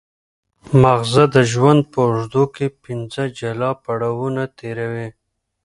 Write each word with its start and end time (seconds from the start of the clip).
ماغزه 0.81 1.23
د 1.35 1.37
ژوند 1.51 1.81
په 1.91 1.99
اوږدو 2.07 2.43
کې 2.55 2.65
پنځه 2.83 3.23
جلا 3.37 3.71
پړاوونه 3.83 4.43
تېروي. 4.57 5.09